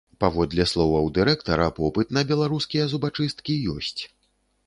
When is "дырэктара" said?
1.17-1.67